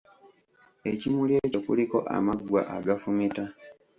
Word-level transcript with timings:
Ekimuli 0.91 1.33
ekyo 1.45 1.59
kuliko 1.65 1.97
amaggwa 2.15 2.61
agafumita. 2.75 3.43